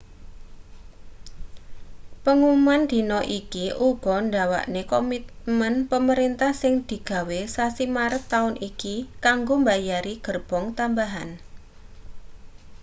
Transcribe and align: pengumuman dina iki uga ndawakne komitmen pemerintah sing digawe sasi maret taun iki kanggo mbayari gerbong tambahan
pengumuman 2.23 2.81
dina 2.91 3.19
iki 3.39 3.65
uga 3.89 4.15
ndawakne 4.27 4.81
komitmen 4.93 5.73
pemerintah 5.91 6.51
sing 6.61 6.73
digawe 6.89 7.39
sasi 7.55 7.85
maret 7.95 8.23
taun 8.31 8.53
iki 8.69 8.95
kanggo 9.25 9.53
mbayari 9.61 10.13
gerbong 10.25 10.65
tambahan 10.77 11.29